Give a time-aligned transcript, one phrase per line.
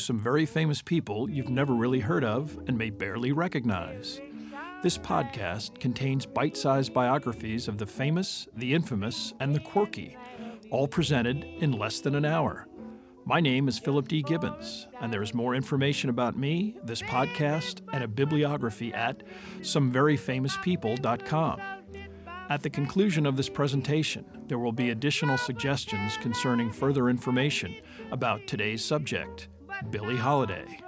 [0.00, 4.20] Some very famous people you've never really heard of and may barely recognize.
[4.82, 10.16] This podcast contains bite sized biographies of the famous, the infamous, and the quirky,
[10.70, 12.66] all presented in less than an hour.
[13.26, 14.22] My name is Philip D.
[14.22, 19.22] Gibbons, and there is more information about me, this podcast, and a bibliography at
[19.60, 21.60] someveryfamouspeople.com.
[22.48, 27.76] At the conclusion of this presentation, there will be additional suggestions concerning further information
[28.10, 29.48] about today's subject,
[29.88, 30.80] Billie Holiday.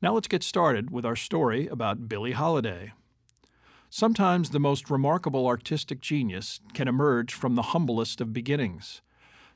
[0.00, 2.92] Now let's get started with our story about Billie Holiday.
[3.90, 9.02] Sometimes the most remarkable artistic genius can emerge from the humblest of beginnings.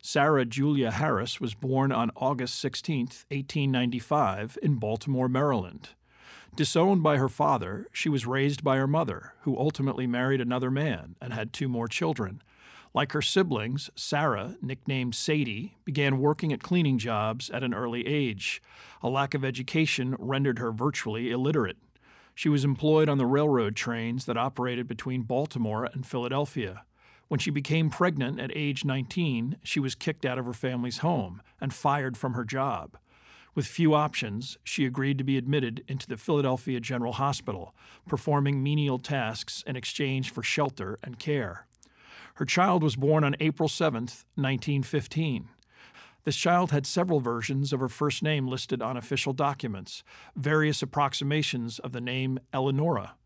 [0.01, 5.91] Sarah Julia Harris was born on August 16, 1895, in Baltimore, Maryland.
[6.57, 11.15] Disowned by her father, she was raised by her mother, who ultimately married another man
[11.21, 12.43] and had two more children.
[12.95, 18.61] Like her siblings, Sarah, nicknamed Sadie, began working at cleaning jobs at an early age.
[19.03, 21.77] A lack of education rendered her virtually illiterate.
[22.35, 26.85] She was employed on the railroad trains that operated between Baltimore and Philadelphia.
[27.29, 31.43] When she became pregnant at age 19, she was kicked out of her family's home
[31.61, 32.97] and fired from her job.
[33.59, 37.75] With few options, she agreed to be admitted into the Philadelphia General Hospital,
[38.07, 41.67] performing menial tasks in exchange for shelter and care.
[42.35, 44.03] Her child was born on April 7,
[44.37, 45.49] 1915.
[46.23, 50.05] This child had several versions of her first name listed on official documents,
[50.37, 53.17] various approximations of the name Eleonora.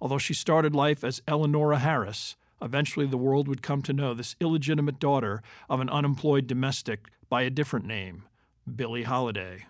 [0.00, 4.34] Although she started life as Eleonora Harris, eventually the world would come to know this
[4.40, 8.24] illegitimate daughter of an unemployed domestic by a different name,
[8.74, 9.66] Billie Holiday.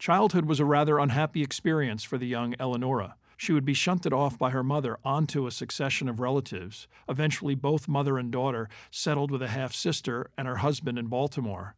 [0.00, 3.16] Childhood was a rather unhappy experience for the young Eleonora.
[3.36, 6.88] She would be shunted off by her mother onto a succession of relatives.
[7.06, 11.74] Eventually, both mother and daughter settled with a half sister and her husband in Baltimore.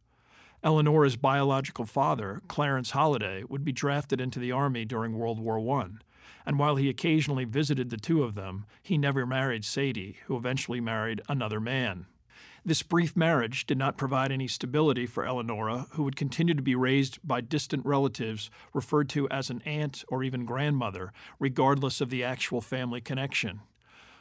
[0.63, 5.87] Eleonora's biological father, Clarence Holiday, would be drafted into the Army during World War I.
[6.45, 10.79] And while he occasionally visited the two of them, he never married Sadie, who eventually
[10.79, 12.05] married another man.
[12.65, 16.75] This brief marriage did not provide any stability for Eleonora, who would continue to be
[16.75, 22.23] raised by distant relatives referred to as an aunt or even grandmother, regardless of the
[22.23, 23.59] actual family connection.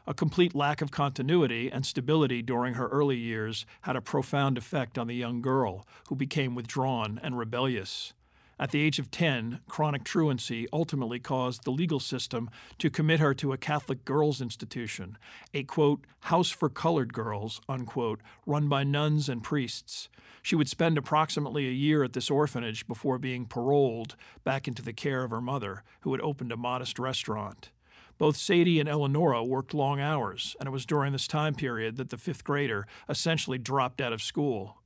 [0.09, 4.99] A complete lack of continuity and stability during her early years had a profound effect
[4.99, 8.13] on the young girl, who became withdrawn and rebellious.
[8.63, 13.35] At the age of 10, chronic truancy ultimately caused the legal system to commit her
[13.35, 15.19] to a Catholic girls' institution,
[15.53, 20.09] a quote, house for colored girls, unquote, run by nuns and priests.
[20.43, 24.15] She would spend approximately a year at this orphanage before being paroled
[24.45, 27.73] back into the care of her mother, who had opened a modest restaurant.
[28.17, 32.11] Both Sadie and Eleonora worked long hours, and it was during this time period that
[32.11, 34.77] the fifth grader essentially dropped out of school.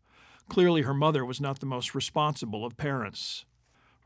[0.49, 3.45] Clearly, her mother was not the most responsible of parents.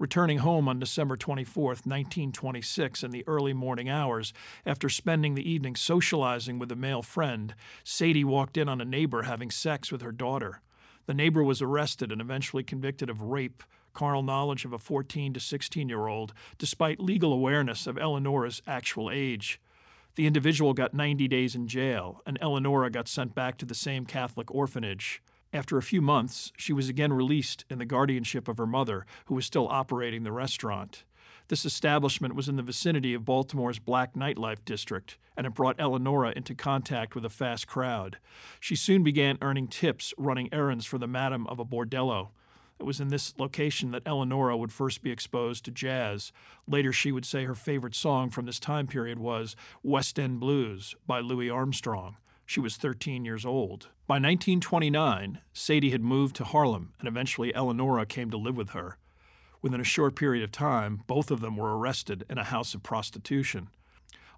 [0.00, 4.32] Returning home on December 24, 1926, in the early morning hours,
[4.64, 9.24] after spending the evening socializing with a male friend, Sadie walked in on a neighbor
[9.24, 10.62] having sex with her daughter.
[11.04, 13.62] The neighbor was arrested and eventually convicted of rape,
[13.92, 19.10] carnal knowledge of a 14 to 16 year old, despite legal awareness of Eleonora's actual
[19.10, 19.60] age.
[20.14, 24.06] The individual got 90 days in jail, and Eleonora got sent back to the same
[24.06, 25.20] Catholic orphanage.
[25.52, 29.34] After a few months, she was again released in the guardianship of her mother, who
[29.34, 31.04] was still operating the restaurant.
[31.48, 36.32] This establishment was in the vicinity of Baltimore's black nightlife district, and it brought Eleonora
[36.36, 38.18] into contact with a fast crowd.
[38.60, 42.28] She soon began earning tips running errands for the madam of a bordello.
[42.78, 46.30] It was in this location that Eleonora would first be exposed to jazz.
[46.68, 50.94] Later, she would say her favorite song from this time period was West End Blues
[51.08, 52.16] by Louis Armstrong.
[52.50, 53.90] She was 13 years old.
[54.08, 58.98] By 1929, Sadie had moved to Harlem, and eventually Eleonora came to live with her.
[59.62, 62.82] Within a short period of time, both of them were arrested in a house of
[62.82, 63.68] prostitution.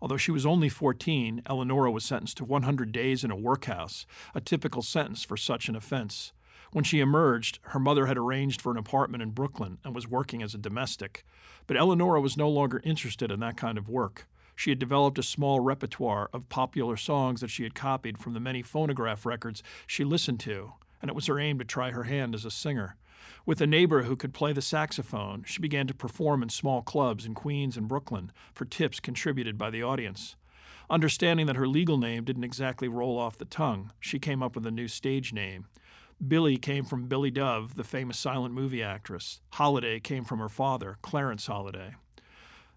[0.02, 4.04] Although she was only 14, Eleonora was sentenced to 100 days in a workhouse,
[4.34, 6.34] a typical sentence for such an offense.
[6.72, 10.42] When she emerged, her mother had arranged for an apartment in Brooklyn and was working
[10.42, 11.24] as a domestic.
[11.66, 14.26] But Eleonora was no longer interested in that kind of work.
[14.62, 18.38] She had developed a small repertoire of popular songs that she had copied from the
[18.38, 22.32] many phonograph records she listened to, and it was her aim to try her hand
[22.32, 22.94] as a singer.
[23.44, 27.26] With a neighbor who could play the saxophone, she began to perform in small clubs
[27.26, 30.36] in Queens and Brooklyn for tips contributed by the audience.
[30.88, 34.64] Understanding that her legal name didn't exactly roll off the tongue, she came up with
[34.64, 35.66] a new stage name.
[36.24, 39.40] Billie came from Billie Dove, the famous silent movie actress.
[39.54, 41.96] Holiday came from her father, Clarence Holiday.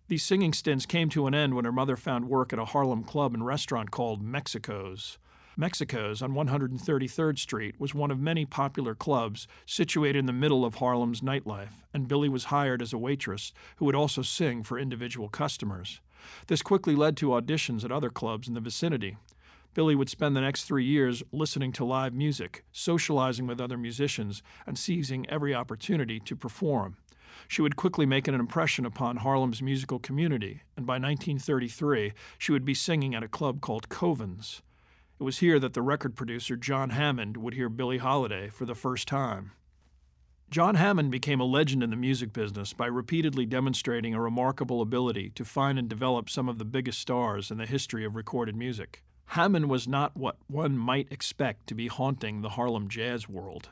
[0.08, 3.04] These singing stints came to an end when her mother found work at a Harlem
[3.04, 5.18] club and restaurant called Mexico's.
[5.58, 10.76] Mexico's on 133rd Street was one of many popular clubs situated in the middle of
[10.76, 15.28] Harlem's nightlife, and Billie was hired as a waitress who would also sing for individual
[15.28, 16.02] customers.
[16.48, 19.18] This quickly led to auditions at other clubs in the vicinity.
[19.74, 24.44] Billie would spend the next three years listening to live music, socializing with other musicians,
[24.68, 26.98] and seizing every opportunity to perform.
[27.48, 32.66] She would quickly make an impression upon Harlem's musical community, and by 1933 she would
[32.66, 34.62] be singing at a club called Covan's.
[35.20, 38.76] It was here that the record producer John Hammond would hear Billie Holiday for the
[38.76, 39.52] first time.
[40.50, 45.32] John Hammond became a legend in the music business by repeatedly demonstrating a remarkable ability
[45.32, 49.02] to find and develop some of the biggest stars in the history of recorded music.
[49.30, 53.70] Hammond was not what one might expect to be haunting the Harlem jazz world.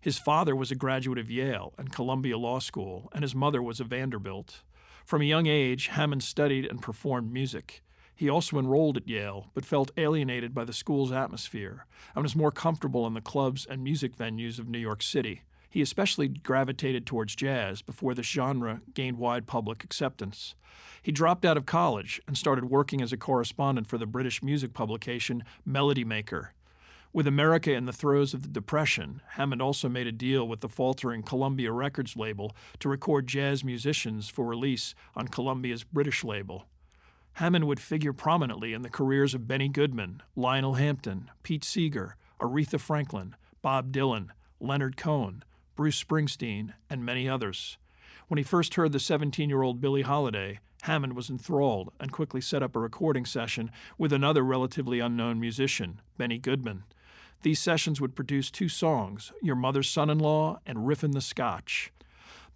[0.00, 3.80] His father was a graduate of Yale and Columbia Law School, and his mother was
[3.80, 4.62] a Vanderbilt.
[5.04, 7.82] From a young age, Hammond studied and performed music.
[8.14, 12.52] He also enrolled at Yale, but felt alienated by the school's atmosphere and was more
[12.52, 15.42] comfortable in the clubs and music venues of New York City.
[15.70, 20.54] He especially gravitated towards jazz before this genre gained wide public acceptance.
[21.02, 24.74] He dropped out of college and started working as a correspondent for the British music
[24.74, 26.54] publication Melody Maker.
[27.10, 30.68] With America in the throes of the Depression, Hammond also made a deal with the
[30.68, 36.66] faltering Columbia Records label to record jazz musicians for release on Columbia's British label.
[37.34, 42.78] Hammond would figure prominently in the careers of Benny Goodman, Lionel Hampton, Pete Seeger, Aretha
[42.78, 44.28] Franklin, Bob Dylan,
[44.60, 45.42] Leonard Cohen,
[45.76, 47.78] Bruce Springsteen, and many others.
[48.28, 52.42] When he first heard the 17 year old Billie Holiday, Hammond was enthralled and quickly
[52.42, 56.84] set up a recording session with another relatively unknown musician, Benny Goodman.
[57.42, 61.92] These sessions would produce two songs, Your Mother's Son in Law and Riffin' the Scotch.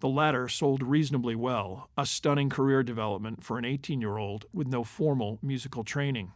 [0.01, 4.67] The latter sold reasonably well, a stunning career development for an 18 year old with
[4.67, 6.33] no formal musical training.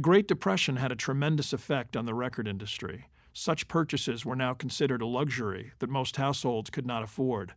[0.00, 3.08] The Great Depression had a tremendous effect on the record industry.
[3.34, 7.52] Such purchases were now considered a luxury that most households could not afford.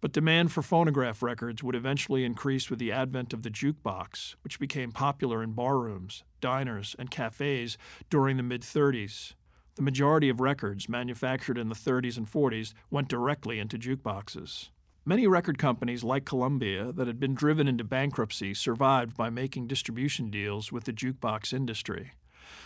[0.00, 4.58] But demand for phonograph records would eventually increase with the advent of the jukebox, which
[4.58, 7.78] became popular in barrooms, diners, and cafes
[8.10, 9.34] during the mid 30s.
[9.76, 14.70] The majority of records manufactured in the 30s and 40s went directly into jukeboxes.
[15.06, 20.30] Many record companies like Columbia that had been driven into bankruptcy survived by making distribution
[20.30, 22.12] deals with the jukebox industry.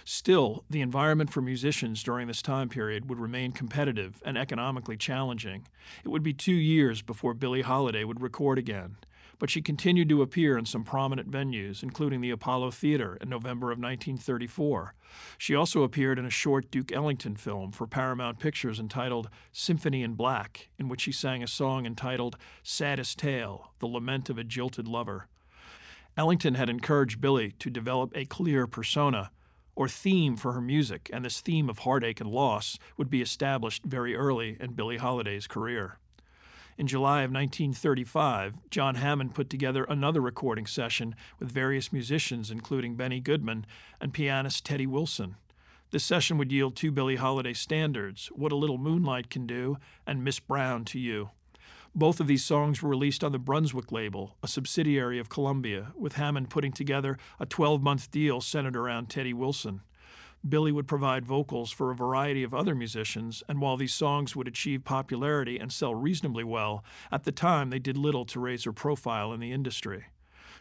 [0.05, 5.67] Still, the environment for musicians during this time period would remain competitive and economically challenging.
[6.05, 8.99] It would be two years before Billie Holiday would record again,
[9.39, 13.67] but she continued to appear in some prominent venues, including the Apollo Theater in November
[13.67, 14.95] of 1934.
[15.39, 20.15] She also appeared in a short Duke Ellington film for Paramount Pictures entitled Symphony in
[20.15, 24.89] Black, in which she sang a song entitled Saddest Tale The Lament of a Jilted
[24.89, 25.29] Lover.
[26.17, 29.31] Ellington had encouraged Billie to develop a clear persona
[29.77, 33.85] or theme for her music, and this theme of heartache and loss would be established
[33.85, 36.01] very early in Billie Holiday's career.
[36.79, 42.95] In July of 1935, John Hammond put together another recording session with various musicians, including
[42.95, 43.67] Benny Goodman
[44.01, 45.35] and pianist Teddy Wilson.
[45.91, 50.23] This session would yield two Billie Holiday standards, What a Little Moonlight Can Do and
[50.23, 51.31] Miss Brown to You.
[51.97, 56.13] Both of these songs were released on the Brunswick label, a subsidiary of Columbia, with
[56.13, 59.81] Hammond putting together a 12 month deal centered around Teddy Wilson.
[60.47, 64.47] Billie would provide vocals for a variety of other musicians, and while these songs would
[64.47, 68.73] achieve popularity and sell reasonably well, at the time they did little to raise her
[68.73, 70.07] profile in the industry.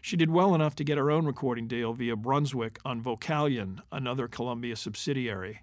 [0.02, 4.28] She did well enough to get her own recording deal via Brunswick on Vocalion, another
[4.28, 5.62] Columbia subsidiary.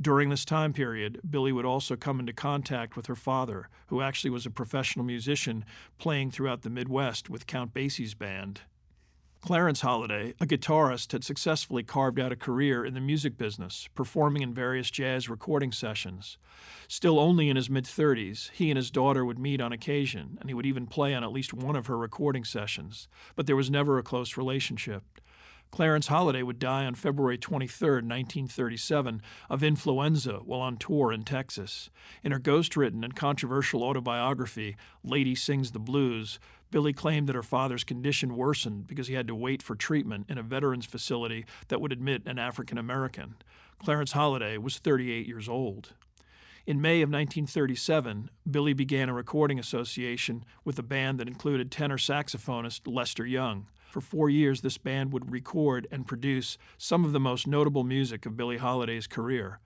[0.00, 4.30] During this time period, Billie would also come into contact with her father, who actually
[4.30, 5.64] was a professional musician
[5.98, 8.62] playing throughout the Midwest with Count Basie's band.
[9.42, 14.40] Clarence Holiday, a guitarist, had successfully carved out a career in the music business, performing
[14.40, 16.38] in various jazz recording sessions.
[16.86, 20.48] Still only in his mid 30s, he and his daughter would meet on occasion, and
[20.48, 23.68] he would even play on at least one of her recording sessions, but there was
[23.68, 25.02] never a close relationship.
[25.72, 31.90] Clarence Holiday would die on February 23, 1937, of influenza while on tour in Texas.
[32.22, 36.38] In her ghost written and controversial autobiography, Lady Sings the Blues,
[36.72, 40.38] Billie claimed that her father's condition worsened because he had to wait for treatment in
[40.38, 43.36] a veterans facility that would admit an African American.
[43.78, 45.92] Clarence Holiday was 38 years old.
[46.66, 51.98] In May of 1937, Billie began a recording association with a band that included tenor
[51.98, 53.66] saxophonist Lester Young.
[53.90, 58.24] For four years, this band would record and produce some of the most notable music
[58.24, 59.58] of Billie Holiday's career.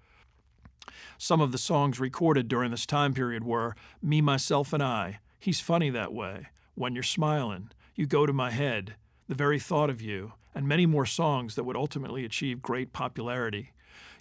[1.18, 5.60] Some of the songs recorded during this time period were Me, Myself, and I, He's
[5.60, 8.96] Funny That Way, When You're Smiling, You Go to My Head,
[9.28, 13.72] The Very Thought of You, and many more songs that would ultimately achieve great popularity.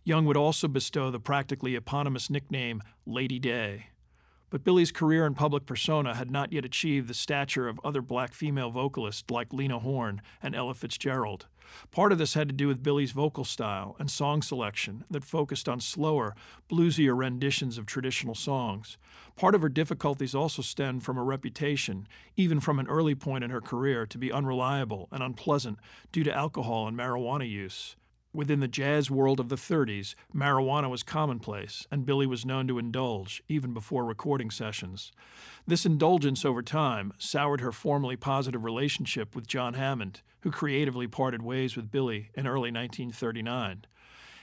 [0.06, 3.88] Young would also bestow the practically eponymous nickname Lady Day.
[4.56, 8.34] But Billie's career and public persona had not yet achieved the stature of other black
[8.34, 11.48] female vocalists like Lena Horne and Ella Fitzgerald.
[11.92, 15.68] Part of this had to do with Billie's vocal style and song selection that focused
[15.68, 16.38] on slower,
[16.70, 18.98] bluesier renditions of traditional songs.
[19.36, 22.08] Part of her difficulties also stemmed from a reputation,
[22.38, 25.80] even from an early point in her career, to be unreliable and unpleasant
[26.14, 27.98] due to alcohol and marijuana use.
[28.36, 32.78] Within the jazz world of the 30s, marijuana was commonplace, and Billie was known to
[32.78, 35.14] indulge, even before recording sessions.
[35.66, 41.44] This indulgence over time soured her formerly positive relationship with John Hammond, who creatively parted
[41.44, 43.86] ways with Billie in early 1939.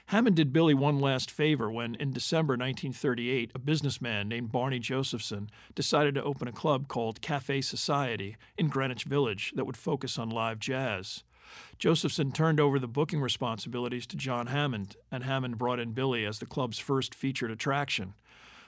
[0.07, 5.51] Hammond did Billie one last favor when, in December 1938, a businessman named Barney Josephson
[5.75, 10.31] decided to open a club called Cafe Society in Greenwich Village that would focus on
[10.31, 11.25] live jazz.
[11.79, 16.39] Josephson turned over the booking responsibilities to John Hammond, and Hammond brought in Billie as
[16.39, 18.15] the club's first featured attraction.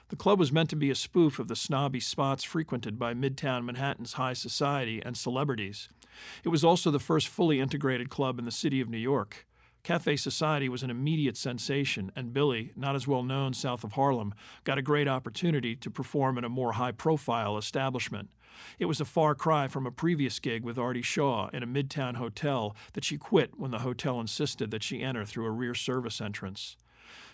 [0.09, 3.65] The club was meant to be a spoof of the snobby spots frequented by Midtown
[3.65, 5.89] Manhattan's high society and celebrities.
[6.43, 9.47] It was also the first fully integrated club in the city of New York.
[9.85, 14.33] Cafe Society was an immediate sensation, and Billie, not as well known south of Harlem,
[14.63, 18.29] got a great opportunity to perform in a more high profile establishment.
[18.79, 22.15] It was a far cry from a previous gig with Artie Shaw in a midtown
[22.15, 26.21] hotel that she quit when the hotel insisted that she enter through a rear service
[26.21, 26.77] entrance.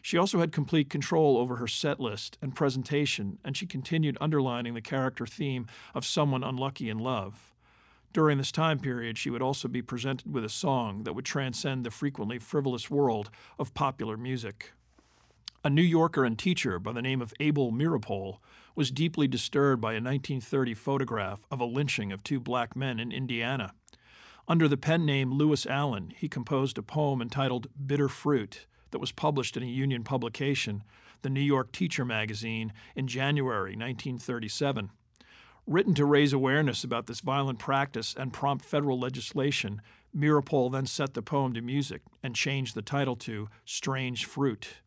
[0.01, 4.73] She also had complete control over her set list and presentation, and she continued underlining
[4.73, 7.53] the character theme of someone unlucky in love.
[8.13, 11.85] During this time period, she would also be presented with a song that would transcend
[11.85, 14.73] the frequently frivolous world of popular music.
[15.63, 18.39] A New Yorker and teacher by the name of Abel Meeropol
[18.75, 23.11] was deeply disturbed by a 1930 photograph of a lynching of two black men in
[23.11, 23.73] Indiana.
[24.47, 29.11] Under the pen name Lewis Allan, he composed a poem entitled Bitter Fruit that was
[29.11, 30.83] published in a Union publication,
[31.21, 34.89] the New York Teacher magazine, in January 1937.
[35.67, 39.81] Written to raise awareness about this violent practice and prompt federal legislation,
[40.15, 44.81] Meeropol then set the poem to music and changed the title to Strange Fruit.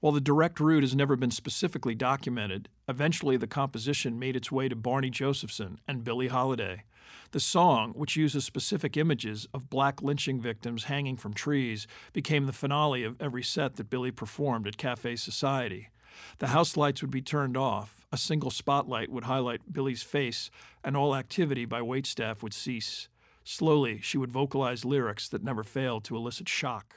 [0.00, 4.68] While the direct route has never been specifically documented, eventually the composition made its way
[4.68, 6.84] to Barney Josephson and Billie Holiday.
[7.30, 12.52] The song, which uses specific images of black lynching victims hanging from trees, became the
[12.52, 15.88] finale of every set that Billie performed at Cafe Society.
[16.38, 20.50] The house lights would be turned off, a single spotlight would highlight Billie's face,
[20.84, 23.08] and all activity by waitstaff would cease.
[23.44, 26.96] Slowly, she would vocalize lyrics that never failed to elicit shock.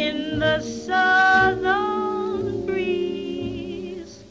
[0.00, 4.24] in the southern breeze.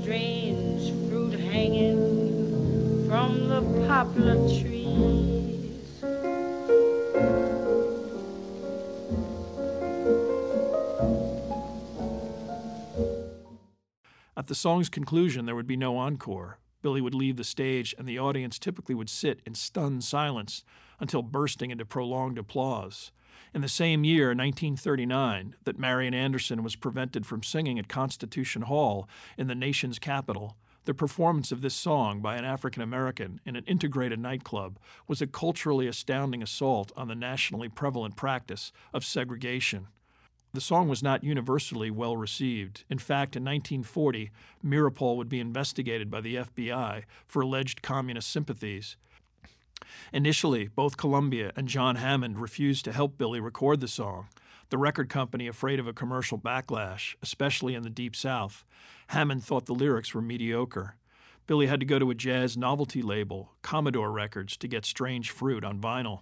[0.00, 6.02] Strange fruit hanging from the poplar trees.
[14.36, 16.58] At the song's conclusion, there would be no encore.
[16.82, 20.64] Billie would leave the stage, and the audience typically would sit in stunned silence
[20.98, 23.12] until bursting into prolonged applause.
[23.54, 29.08] In the same year, 1939, that Marian Anderson was prevented from singing at Constitution Hall
[29.36, 30.56] in the nation's capital,
[30.88, 35.26] The performance of this song by an African American in an integrated nightclub was a
[35.26, 39.88] culturally astounding assault on the nationally prevalent practice of segregation.
[40.54, 42.84] The song was not universally well received.
[42.88, 44.30] In fact, in 1940,
[44.64, 48.96] Meeropol would be investigated by the FBI for alleged communist sympathies.
[50.12, 54.28] Initially, both Columbia and John Hammond refused to help Billie record the song.
[54.70, 58.64] The record company, afraid of a commercial backlash, especially in the Deep South,
[59.08, 60.96] Hammond thought the lyrics were mediocre.
[61.46, 65.64] Billie had to go to a jazz novelty label, Commodore Records, to get Strange Fruit
[65.64, 66.20] on vinyl.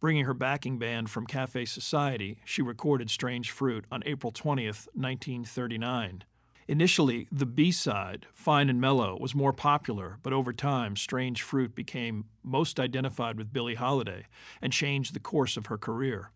[0.00, 6.24] Bringing her backing band from Cafe Society, she recorded Strange Fruit on April 20, 1939.
[6.68, 11.76] Initially, the B side, Fine and Mellow, was more popular, but over time, Strange Fruit
[11.76, 14.26] became most identified with Billie Holiday
[14.60, 16.32] and changed the course of her career.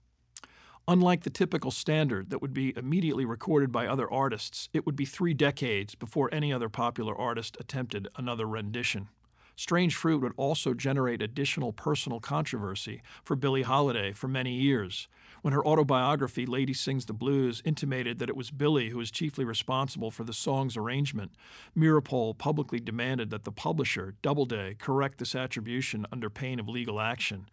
[0.87, 5.05] Unlike the typical standard that would be immediately recorded by other artists, it would be
[5.05, 9.09] three decades before any other popular artist attempted another rendition.
[9.61, 15.07] Strange Fruit would also generate additional personal controversy for Billie Holiday for many years.
[15.43, 19.45] When her autobiography, Lady Sings the Blues, intimated that it was Billie who was chiefly
[19.45, 21.33] responsible for the song's arrangement,
[21.77, 27.47] Meeropol publicly demanded that the publisher, Doubleday, correct this attribution under pain of legal action.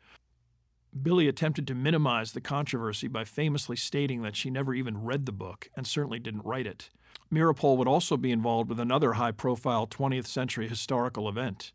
[1.03, 5.33] Billie attempted to minimize the controversy by famously stating that she never even read the
[5.33, 6.89] book and certainly didn't write it.
[7.29, 11.73] Meeropol would also be involved with another high profile 20th century historical event.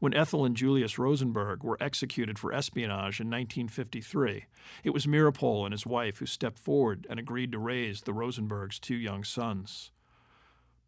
[0.00, 4.46] When Ethel and Julius Rosenberg were executed for espionage in 1953,
[4.82, 8.80] it was Meeropol and his wife who stepped forward and agreed to raise the Rosenbergs'
[8.80, 9.90] two young sons.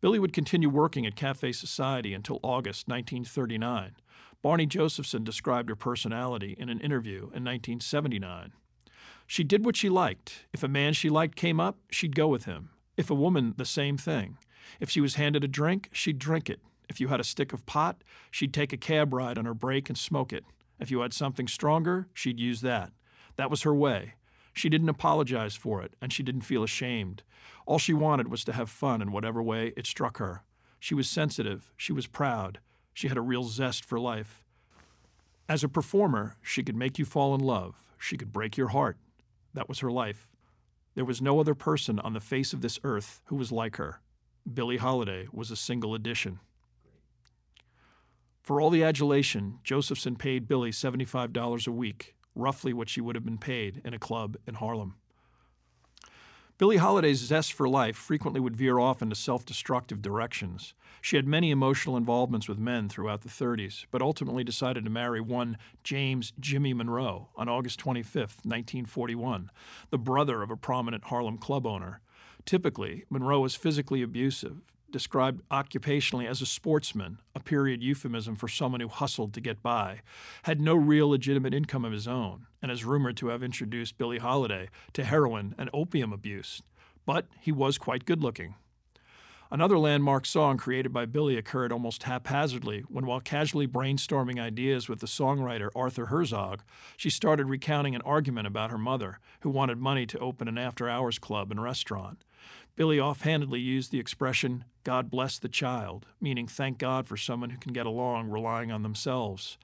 [0.00, 3.96] Billie would continue working at Cafe Society until August 1939.
[4.40, 8.52] Barney Josephson described her personality in an interview in 1979.
[9.26, 10.46] She did what she liked.
[10.54, 12.70] If a man she liked came up, she'd go with him.
[12.96, 14.38] If a woman, the same thing.
[14.80, 16.60] If she was handed a drink, she'd drink it.
[16.88, 19.88] If you had a stick of pot, she'd take a cab ride on her break
[19.88, 20.44] and smoke it.
[20.78, 22.92] If you had something stronger, she'd use that.
[23.36, 24.14] That was her way.
[24.52, 27.22] She didn't apologize for it, and she didn't feel ashamed.
[27.66, 30.42] All she wanted was to have fun in whatever way it struck her.
[30.78, 31.72] She was sensitive.
[31.76, 32.58] She was proud.
[32.92, 34.44] She had a real zest for life.
[35.48, 37.76] As a performer, she could make you fall in love.
[37.98, 38.96] She could break your heart.
[39.54, 40.28] That was her life.
[40.94, 44.00] There was no other person on the face of this earth who was like her.
[44.52, 46.40] Billie Holiday was a single edition.
[48.42, 53.24] For all the adulation, Josephson paid Billie $75 a week, roughly what she would have
[53.24, 54.96] been paid in a club in Harlem.
[56.58, 60.74] Billie Holiday's zest for life frequently would veer off into self destructive directions.
[61.00, 65.20] She had many emotional involvements with men throughout the 30s, but ultimately decided to marry
[65.20, 69.50] one James Jimmy Monroe on August 25, 1941,
[69.90, 72.00] the brother of a prominent Harlem club owner.
[72.44, 78.80] Typically, Monroe was physically abusive, described occupationally as a sportsman, a period euphemism for someone
[78.80, 80.00] who hustled to get by,
[80.44, 84.18] had no real legitimate income of his own, and is rumored to have introduced Billie
[84.18, 86.62] Holiday to heroin and opium abuse.
[87.04, 88.54] But he was quite good looking.
[89.52, 95.00] Another landmark song created by Billie occurred almost haphazardly when, while casually brainstorming ideas with
[95.00, 96.62] the songwriter Arthur Herzog,
[96.96, 100.88] she started recounting an argument about her mother, who wanted money to open an after
[100.88, 102.24] hours club and restaurant.
[102.74, 107.58] Billie offhandedly used the expression, God bless the child, meaning thank God for someone who
[107.58, 109.58] can get along relying on themselves.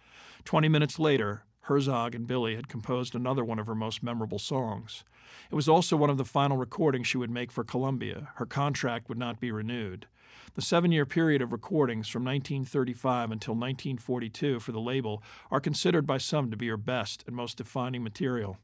[0.45, 5.05] Twenty minutes later, Herzog and Billie had composed another one of her most memorable songs.
[5.51, 8.29] It was also one of the final recordings she would make for Columbia.
[8.37, 10.07] Her contract would not be renewed.
[10.55, 16.07] The seven year period of recordings from 1935 until 1942 for the label are considered
[16.07, 18.59] by some to be her best and most defining material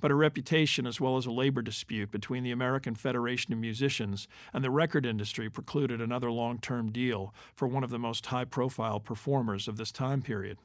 [0.00, 4.28] but a reputation as well as a labor dispute between the American Federation of Musicians
[4.52, 8.44] and the record industry precluded another long term deal for one of the most high
[8.44, 10.58] profile performers of this time period.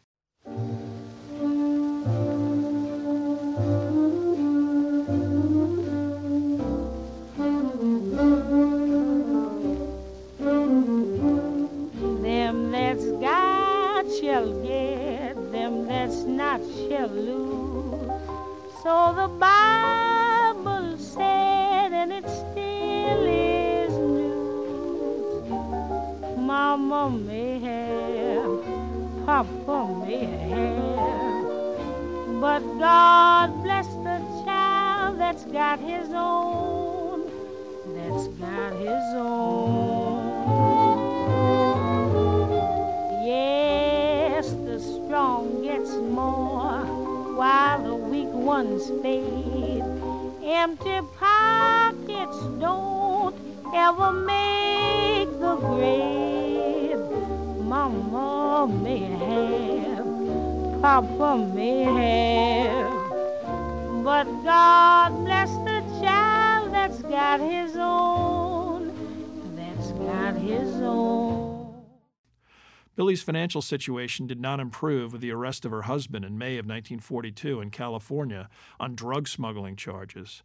[72.95, 76.65] Billie's financial situation did not improve with the arrest of her husband in May of
[76.65, 78.47] 1942 in California
[78.79, 80.43] on drug smuggling charges.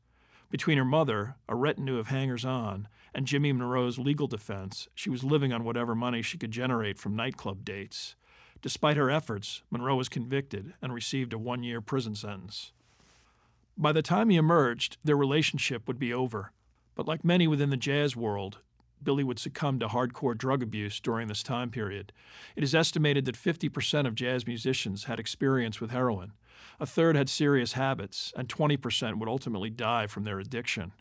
[0.50, 5.22] Between her mother, a retinue of hangers on, and Jimmy Monroe's legal defense, she was
[5.22, 8.16] living on whatever money she could generate from nightclub dates.
[8.62, 12.72] Despite her efforts, Monroe was convicted and received a one year prison sentence.
[13.78, 16.52] By the time he emerged, their relationship would be over.
[16.96, 18.58] But like many within the jazz world,
[19.02, 22.12] Billie would succumb to hardcore drug abuse during this time period.
[22.56, 26.32] It is estimated that 50% of jazz musicians had experience with heroin.
[26.78, 30.92] A third had serious habits, and 20% would ultimately die from their addiction.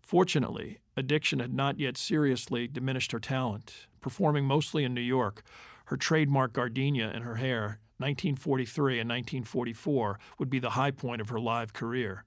[0.00, 3.86] Fortunately, addiction had not yet seriously diminished her talent.
[4.00, 5.42] Performing mostly in New York,
[5.86, 11.28] her trademark gardenia in her hair 1943 and 1944 would be the high point of
[11.28, 12.24] her live career.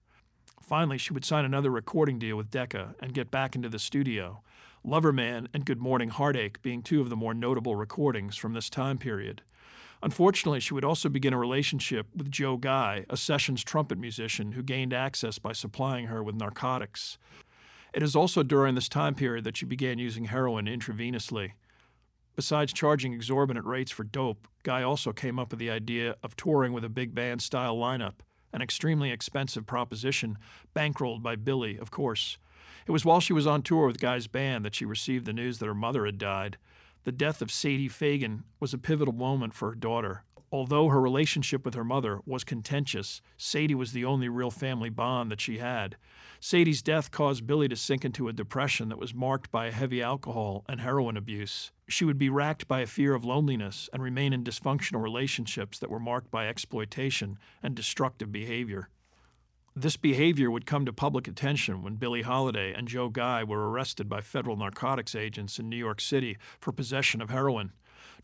[0.62, 4.41] Finally, she would sign another recording deal with Decca and get back into the studio.
[4.86, 9.00] Loverman and Good Morning Heartache being two of the more notable recordings from this time
[9.00, 9.41] period.
[10.04, 14.62] Unfortunately, she would also begin a relationship with Joe Guy, a sessions trumpet musician who
[14.62, 17.17] gained access by supplying her with narcotics.
[17.95, 21.54] It is also during this time period that she began using heroin intravenously.
[22.36, 26.74] Besides charging exorbitant rates for dope, Guy also came up with the idea of touring
[26.74, 28.15] with a big band style lineup,
[28.54, 30.38] an extremely expensive proposition,
[30.76, 32.38] bankrolled by Billie, of course.
[32.88, 35.58] It was while she was on tour with Guy's band that she received the news
[35.58, 36.58] that her mother had died.
[37.04, 40.24] The death of Sadie Fagan was a pivotal moment for her daughter.
[40.52, 45.32] Although her relationship with her mother was contentious, Sadie was the only real family bond
[45.32, 45.98] that she had.
[46.39, 50.63] Sadie's death caused Billie to sink into a depression that was marked by heavy alcohol
[50.69, 51.71] and heroin abuse.
[51.89, 55.89] She would be racked by a fear of loneliness and remain in dysfunctional relationships that
[55.89, 58.89] were marked by exploitation and destructive behavior.
[59.77, 64.07] This behavior would come to public attention when Billie Holiday and Joe Guy were arrested
[64.07, 67.73] by federal narcotics agents in New York City for possession of heroin.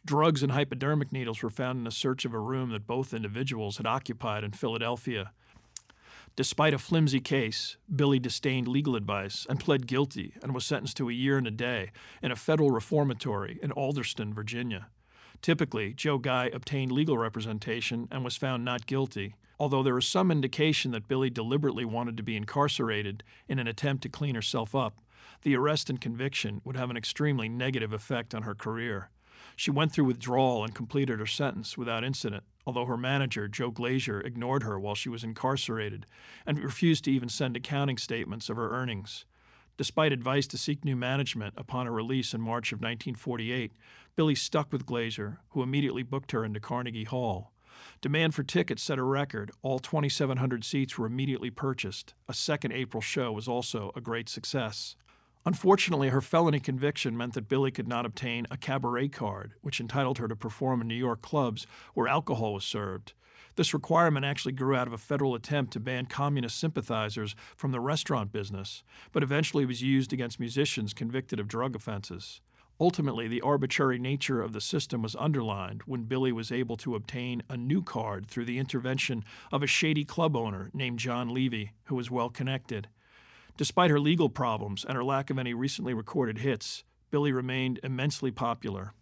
[0.06, 3.76] Drugs and hypodermic needles were found in a search of a room that both individuals
[3.76, 5.34] had occupied in Philadelphia.
[6.38, 11.10] Despite a flimsy case, Billie disdained legal advice and pled guilty and was sentenced to
[11.10, 11.92] a year and a day
[12.24, 14.88] in a federal reformatory in Alderson, Virginia.
[15.42, 20.30] Typically, Joe Guy obtained legal representation and was found not guilty, although there is some
[20.30, 25.00] indication that Billie deliberately wanted to be incarcerated in an attempt to clean herself up.
[25.42, 29.10] The arrest and conviction would have an extremely negative effect on her career.
[29.56, 34.22] She went through withdrawal and completed her sentence without incident, although her manager, Joe Glaser,
[34.22, 36.06] ignored her while she was incarcerated
[36.46, 39.26] and refused to even send accounting statements of her earnings.
[39.78, 43.74] Despite advice to seek new management upon her release in March of 1948,
[44.16, 47.52] Billie stuck with Glaser, who immediately booked her into Carnegie Hall.
[48.02, 49.52] Demand for tickets set a record.
[49.62, 52.14] All 2,700 seats were immediately purchased.
[52.28, 54.96] A second April show was also a great success.
[55.46, 60.20] Unfortunately, her felony conviction meant that Billie could not obtain a cabaret card, which entitled
[60.20, 63.14] her to perform in New York clubs where alcohol was served.
[63.62, 67.80] This requirement actually grew out of a federal attempt to ban communist sympathizers from the
[67.80, 72.42] restaurant business, but eventually was used against musicians convicted of drug offenses.
[72.80, 77.44] Ultimately, the arbitrary nature of the system was underlined when Billie was able to obtain
[77.52, 81.94] a new card through the intervention of a shady club owner named John Levy, who
[81.94, 82.88] was well connected.
[83.58, 88.32] Despite her legal problems and her lack of any recently recorded hits, Billie remained immensely
[88.32, 88.96] popular.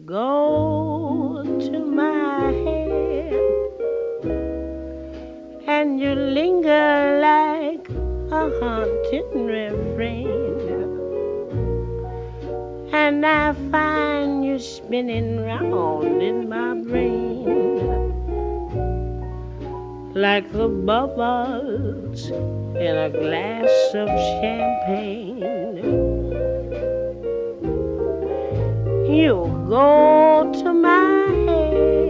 [0.00, 3.34] Go to my head
[5.66, 7.88] and you linger like
[8.32, 10.88] a haunting refrain.
[12.92, 17.52] And I find you spinning round in my brain
[20.14, 24.08] like the bubbles in a glass of
[24.40, 25.42] champagne.
[29.12, 32.02] You go to my head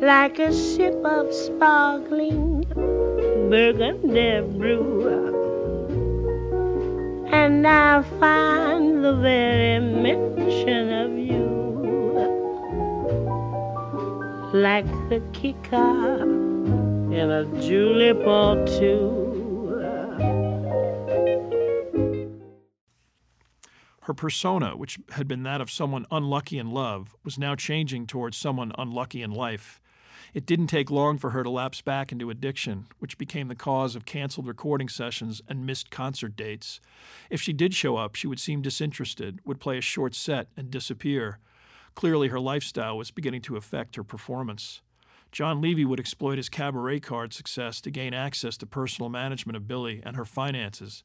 [0.00, 2.64] like a sip of sparkling
[3.50, 5.08] burgundy brew.
[7.32, 11.50] And I find the very mention of you
[14.52, 19.29] like the kicker in a julep or two.
[24.02, 28.36] Her persona, which had been that of someone unlucky in love, was now changing towards
[28.36, 29.80] someone unlucky in life.
[30.32, 33.96] It didn't take long for her to lapse back into addiction, which became the cause
[33.96, 36.80] of canceled recording sessions and missed concert dates.
[37.30, 40.70] If she did show up, she would seem disinterested, would play a short set, and
[40.70, 41.38] disappear.
[41.94, 44.82] Clearly, her lifestyle was beginning to affect her performance.
[45.32, 49.68] John Levy would exploit his cabaret card success to gain access to personal management of
[49.68, 51.04] Billie and her finances.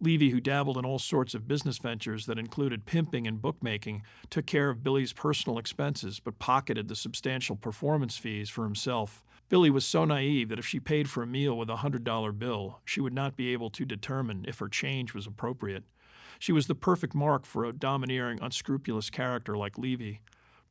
[0.00, 4.46] Levy, who dabbled in all sorts of business ventures that included pimping and bookmaking, took
[4.46, 9.24] care of Billie's personal expenses but pocketed the substantial performance fees for himself.
[9.48, 12.80] Billie was so naive that if she paid for a meal with a $100 bill,
[12.84, 15.84] she would not be able to determine if her change was appropriate.
[16.38, 20.20] She was the perfect mark for a domineering, unscrupulous character like Levy.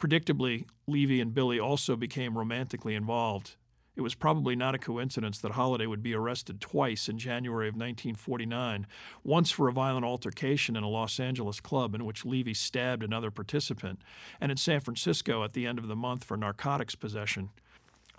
[0.03, 3.55] Predictably, Levy and Billie also became romantically involved.
[3.95, 7.75] It was probably not a coincidence that Holiday would be arrested twice in January of
[7.75, 8.85] 1949,
[9.23, 13.31] once for a violent altercation in a Los Angeles club in which Levy stabbed another
[13.31, 14.01] participant,
[14.41, 17.51] and in San Francisco at the end of the month for narcotics possession.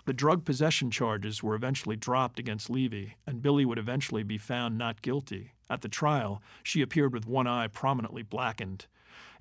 [0.05, 4.75] The drug possession charges were eventually dropped against Levy, and Billie would eventually be found
[4.75, 5.51] not guilty.
[5.69, 8.87] At the trial, she appeared with one eye prominently blackened.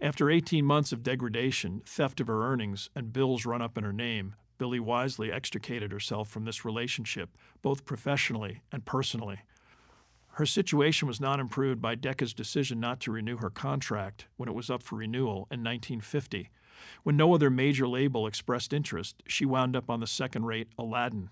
[0.00, 3.92] After 18 months of degradation, theft of her earnings, and bills run up in her
[3.92, 7.30] name, Billie wisely extricated herself from this relationship,
[7.62, 9.40] both professionally and personally.
[10.34, 14.54] Her situation was not improved by Decca's decision not to renew her contract when it
[14.54, 16.50] was up for renewal in 1950.
[17.04, 21.30] When no other major label expressed interest, she wound up on the second rate Aladdin.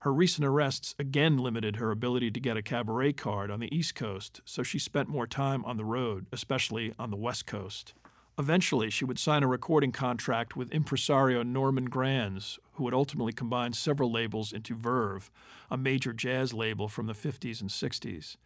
[0.00, 3.94] Her recent arrests again limited her ability to get a cabaret card on the East
[3.94, 7.92] Coast, so she spent more time on the road, especially on the West Coast.
[8.38, 13.74] Eventually, she would sign a recording contract with impresario Norman Granz, who would ultimately combine
[13.74, 15.30] several labels into Verve,
[15.70, 18.38] a major jazz label from the 50s and 60s.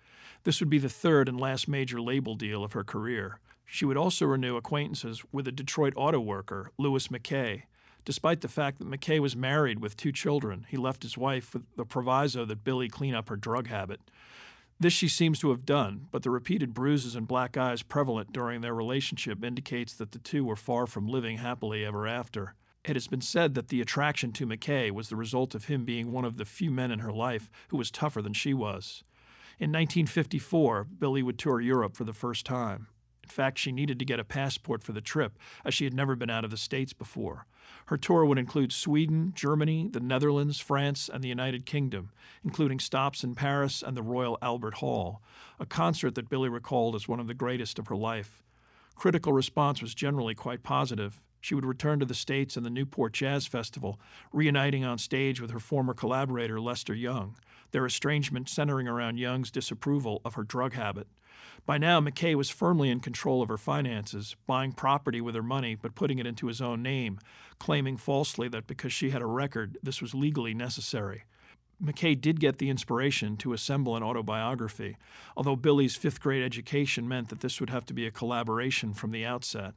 [0.42, 3.38] This would be the third and last major label deal of her career.
[3.64, 7.62] She would also renew acquaintances with a Detroit auto worker, Louis McKay.
[8.04, 11.62] Despite the fact that McKay was married with two children, he left his wife with
[11.76, 14.00] the proviso that Billie clean up her drug habit.
[14.78, 18.60] This she seems to have done, but the repeated bruises and black eyes prevalent during
[18.60, 22.54] their relationship indicates that the two were far from living happily ever after.
[22.84, 26.12] It has been said that the attraction to McKay was the result of him being
[26.12, 29.04] one of the few men in her life who was tougher than she was.
[29.58, 32.88] In 1954, Billie would tour Europe for the first time.
[33.22, 36.14] In fact, she needed to get a passport for the trip, as she had never
[36.14, 37.46] been out of the States before.
[37.86, 42.10] Her tour would include Sweden, Germany, the Netherlands, France, and the United Kingdom,
[42.42, 45.20] including stops in Paris and the Royal Albert Hall,
[45.60, 48.42] a concert that Billie recalled as one of the greatest of her life.
[48.94, 51.20] Critical response was generally quite positive.
[51.40, 54.00] She would return to the States and the Newport Jazz Festival,
[54.32, 57.36] reuniting on stage with her former collaborator Lester Young,
[57.70, 61.06] their estrangement centering around Young's disapproval of her drug habit.
[61.66, 65.74] By now, McKay was firmly in control of her finances, buying property with her money
[65.74, 67.18] but putting it into his own name,
[67.58, 71.24] claiming falsely that because she had a record, this was legally necessary.
[71.82, 74.96] McKay did get the inspiration to assemble an autobiography,
[75.36, 79.10] although Billie's fifth grade education meant that this would have to be a collaboration from
[79.10, 79.74] the outset.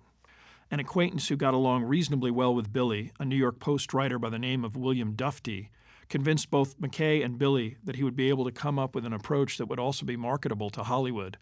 [0.69, 4.29] An acquaintance who got along reasonably well with Billie, a New York Post writer by
[4.29, 5.69] the name of William Dufty,
[6.09, 9.13] convinced both McKay and Billie that he would be able to come up with an
[9.13, 11.37] approach that would also be marketable to Hollywood.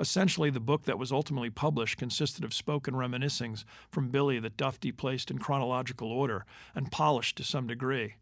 [0.00, 4.96] Essentially, the book that was ultimately published consisted of spoken reminiscings from Billie that Dufty
[4.96, 8.14] placed in chronological order and polished to some degree.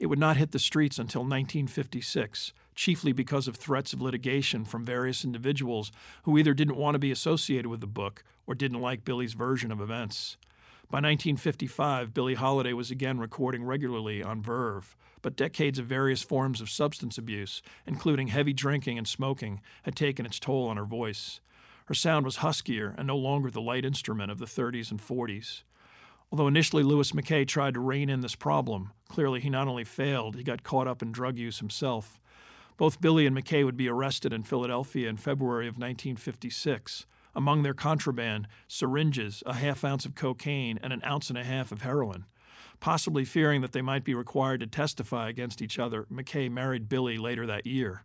[0.00, 4.84] It would not hit the streets until 1956, chiefly because of threats of litigation from
[4.84, 5.92] various individuals
[6.24, 9.70] who either didn't want to be associated with the book or didn't like Billie's version
[9.70, 10.36] of events.
[10.90, 16.60] By 1955, Billie Holiday was again recording regularly on Verve, but decades of various forms
[16.60, 21.40] of substance abuse, including heavy drinking and smoking, had taken its toll on her voice.
[21.86, 25.62] Her sound was huskier and no longer the light instrument of the 30s and 40s.
[26.30, 30.36] Although initially Louis McKay tried to rein in this problem, clearly he not only failed,
[30.36, 32.18] he got caught up in drug use himself.
[32.78, 37.06] Both Billie and McKay would be arrested in Philadelphia in February of 1956.
[37.34, 41.70] Among their contraband, syringes, a half ounce of cocaine, and an ounce and a half
[41.70, 42.24] of heroin.
[42.82, 47.16] Possibly fearing that they might be required to testify against each other, McKay married Billie
[47.16, 48.02] later that year.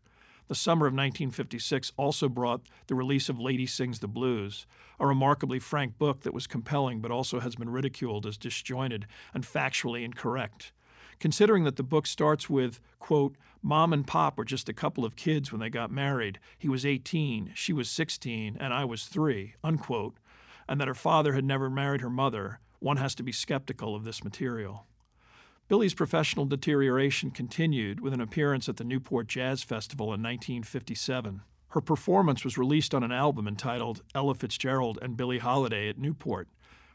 [0.49, 4.67] The summer of 1956 also brought the release of Lady Sings the Blues,
[4.99, 9.43] a remarkably frank book that was compelling but also has been ridiculed as disjointed and
[9.43, 10.73] factually incorrect.
[11.19, 15.15] Considering that the book starts with, quote, Mom and Pop were just a couple of
[15.15, 16.37] kids when they got married.
[16.55, 20.17] He was 18, she was 16, and I was three, unquote,
[20.69, 24.03] and that her father had never married her mother, one has to be skeptical of
[24.03, 24.85] this material.
[25.67, 31.41] Billie's professional deterioration continued with an appearance at the Newport Jazz Festival in 1957.
[31.69, 36.47] Her performance was released on an album entitled Ella Fitzgerald and Billie Holiday at Newport.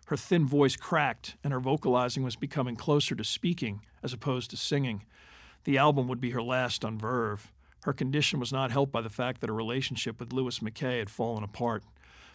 [0.06, 4.56] Her thin voice cracked, and her vocalizing was becoming closer to speaking as opposed to
[4.56, 5.04] singing.
[5.64, 7.52] The album would be her last on Verve.
[7.84, 11.10] Her condition was not helped by the fact that her relationship with Louis McKay had
[11.10, 11.84] fallen apart.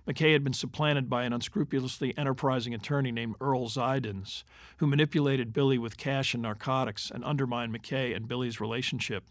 [0.08, 4.44] McKay had been supplanted by an unscrupulously enterprising attorney named Earl Zidens,
[4.78, 9.26] who manipulated Billie with cash and narcotics and undermined McKay and Billie's relationship.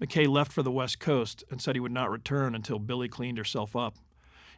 [0.00, 3.38] McKay left for the West Coast and said he would not return until Billie cleaned
[3.38, 3.98] herself up.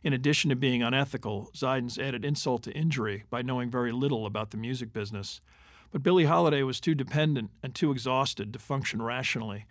[0.03, 4.53] In addition to being unethical, Zidens added insult to injury by knowing very little about
[4.53, 5.43] the music business.
[5.91, 9.67] But Billie Holiday was too dependent and too exhausted to function rationally.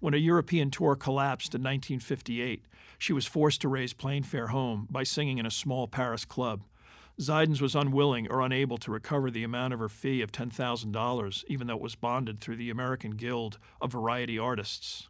[0.00, 2.64] When a European tour collapsed in 1958,
[2.98, 6.62] she was forced to raise plane fare home by singing in a small Paris club.
[7.20, 11.66] Zidens was unwilling or unable to recover the amount of her fee of $10,000, even
[11.66, 15.08] though it was bonded through the American Guild of Variety Artists.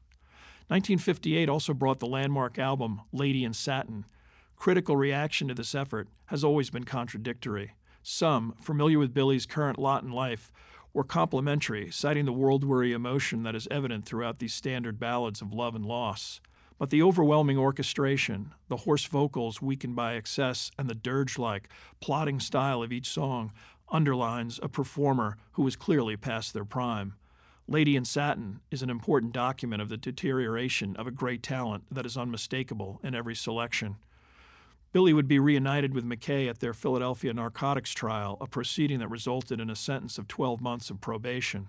[0.68, 4.06] 1958 also brought the landmark album Lady in Satin.
[4.56, 7.72] Critical reaction to this effort has always been contradictory.
[8.02, 10.50] Some, familiar with Billie's current lot in life,
[10.98, 15.54] were complimentary, citing the world weary emotion that is evident throughout these standard ballads of
[15.54, 16.40] love and loss.
[16.76, 21.68] But the overwhelming orchestration, the hoarse vocals weakened by excess, and the dirge like,
[22.00, 23.52] plodding style of each song
[23.88, 27.14] underlines a performer who is clearly past their prime.
[27.68, 32.06] Lady in Satin is an important document of the deterioration of a great talent that
[32.06, 33.98] is unmistakable in every selection.
[34.90, 39.60] Billie would be reunited with McKay at their Philadelphia narcotics trial, a proceeding that resulted
[39.60, 41.68] in a sentence of 12 months of probation.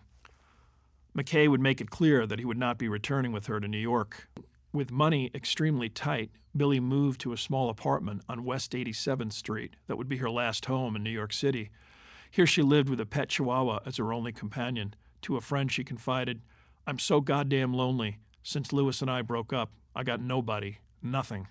[1.17, 3.77] McKay would make it clear that he would not be returning with her to New
[3.77, 4.29] York.
[4.71, 9.97] With money extremely tight, Billie moved to a small apartment on West 87th Street that
[9.97, 11.71] would be her last home in New York City.
[12.31, 14.93] Here she lived with a pet chihuahua as her only companion.
[15.23, 16.41] To a friend, she confided,
[16.87, 18.19] I'm so goddamn lonely.
[18.43, 21.47] Since Louis and I broke up, I got nobody, nothing.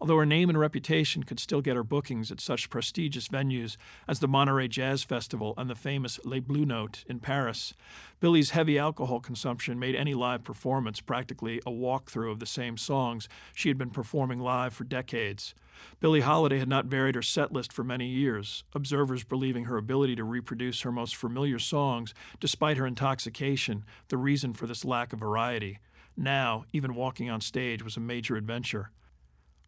[0.00, 3.76] Although her name and reputation could still get her bookings at such prestigious venues
[4.08, 7.74] as the Monterey Jazz Festival and the famous Les Blue Notes in Paris,
[8.18, 13.28] Billie's heavy alcohol consumption made any live performance practically a walkthrough of the same songs
[13.54, 15.54] she had been performing live for decades.
[16.00, 20.16] Billie Holiday had not varied her set list for many years, observers believing her ability
[20.16, 25.20] to reproduce her most familiar songs despite her intoxication the reason for this lack of
[25.20, 25.78] variety.
[26.16, 28.90] Now, even walking on stage was a major adventure.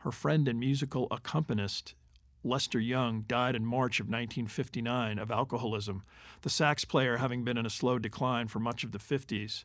[0.02, 1.94] Her friend and musical accompanist,
[2.42, 6.02] Lester Young, died in March of 1959 of alcoholism,
[6.40, 9.62] the sax player having been in a slow decline for much of the 50s.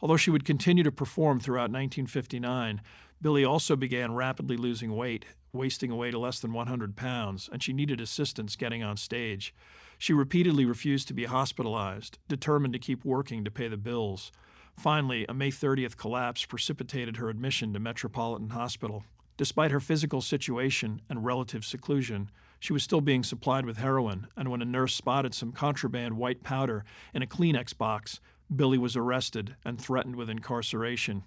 [0.00, 2.82] Although she would continue to perform throughout 1959,
[3.20, 7.72] Billie also began rapidly losing weight, wasting away to less than 100 pounds, and she
[7.72, 9.52] needed assistance getting on stage.
[9.98, 14.30] She repeatedly refused to be hospitalized, determined to keep working to pay the bills.
[14.78, 19.02] Finally, a May 30th collapse precipitated her admission to Metropolitan Hospital.
[19.40, 24.50] Despite her physical situation and relative seclusion, she was still being supplied with heroin, and
[24.50, 28.20] when a nurse spotted some contraband white powder in a Kleenex box,
[28.54, 31.22] Billie was arrested and threatened with incarceration.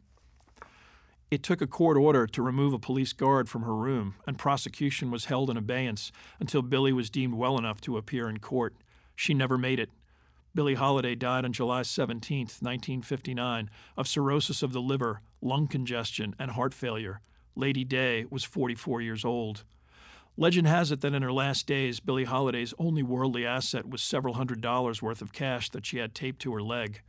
[1.31, 5.09] It took a court order to remove a police guard from her room, and prosecution
[5.09, 8.75] was held in abeyance until Billie was deemed well enough to appear in court.
[9.15, 9.89] She never made it.
[10.53, 16.51] Billie Holiday died on July 17, 1959, of cirrhosis of the liver, lung congestion, and
[16.51, 17.19] heart failure.
[17.55, 19.63] Lady Day was 44 years old.
[20.35, 24.33] Legend has it that in her last days, Billie Holiday's only worldly asset was several
[24.33, 27.01] hundred dollars worth of cash that she had taped to her leg.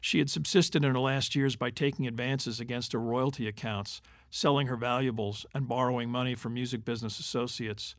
[0.00, 4.66] She had subsisted in her last years by taking advances against her royalty accounts, selling
[4.66, 7.94] her valuables, and borrowing money from music business associates.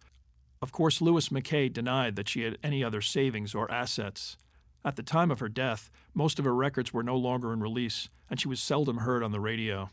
[0.61, 4.37] Of course, Louis McKay denied that she had any other savings or assets.
[4.83, 8.09] At the time of her death, most of her records were no longer in release,
[8.29, 9.89] and she was seldom heard on the radio.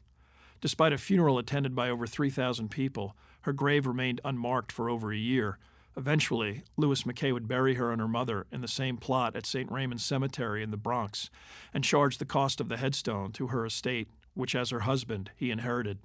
[0.62, 5.16] Despite a funeral attended by over 3,000 people, her grave remained unmarked for over a
[5.16, 5.58] year.
[5.96, 9.70] Eventually, Louis McKay would bury her and her mother in the same plot at St.
[9.70, 11.30] Raymond's Cemetery in the Bronx
[11.74, 15.50] and charge the cost of the headstone to her estate, which, as her husband, he
[15.50, 15.98] inherited.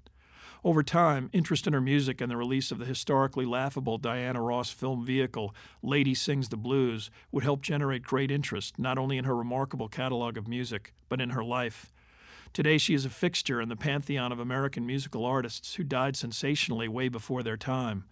[0.63, 4.71] Over time, interest in her music and the release of the historically laughable Diana Ross
[4.71, 5.53] film vehicle,
[5.83, 10.35] Lady Sings the Blues, would help generate great interest not only in her remarkable catalog
[10.35, 11.93] of music, but in her life.
[12.53, 16.87] Today, she is a fixture in the pantheon of American musical artists who died sensationally
[16.87, 18.05] way before their time.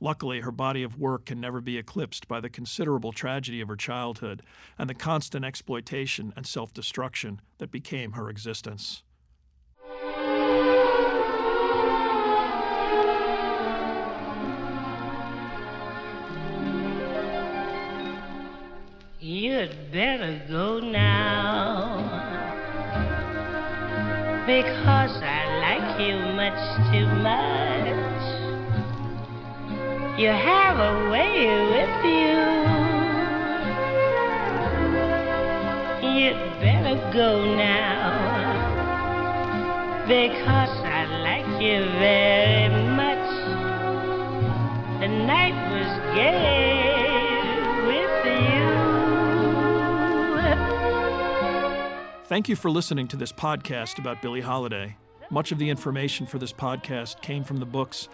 [0.00, 3.76] Luckily, her body of work can never be eclipsed by the considerable tragedy of her
[3.76, 4.42] childhood
[4.76, 9.04] and the constant exploitation and self destruction that became her existence.
[19.20, 21.91] You'd better go now
[24.46, 26.58] because I like you much
[26.90, 27.62] too much.
[30.18, 32.36] You have a way with you.
[36.10, 38.32] You'd better go now
[40.08, 43.28] because I like you very much.
[45.00, 46.61] The night was gay.
[52.32, 54.96] Thank you for listening to this podcast about Billie Holiday.
[55.28, 58.08] Much of the information for this podcast came from the books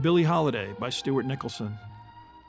[0.00, 1.76] Billie Holiday by Stuart Nicholson,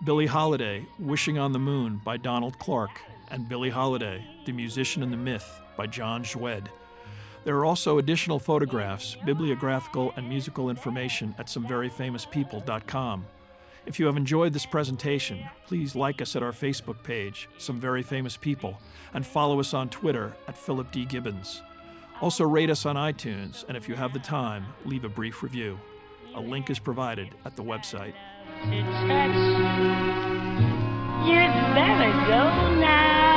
[0.03, 3.01] Billie Holiday, Wishing on the Moon by Donald Clarke,
[3.32, 6.67] and Billie Holiday, The Musician and the Myth by John Szwed.
[7.43, 13.26] There are also additional photographs, bibliographical, and musical information at someveryfamouspeople.com.
[13.86, 18.01] If you have enjoyed this presentation, please like us at our Facebook page, Some Very
[18.01, 18.79] Famous People,
[19.13, 21.05] and follow us on Twitter at Philip D.
[21.05, 21.61] Gibbons.
[22.19, 25.79] Also, rate us on iTunes, and if you have the time, leave a brief review.
[26.33, 28.13] A link is provided at the website.
[28.65, 28.86] You'd
[31.75, 33.36] better go now.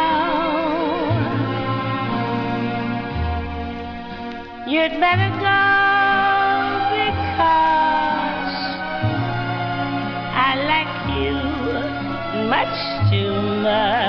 [4.66, 5.87] You'd better go
[12.48, 13.30] much too
[13.60, 14.07] much.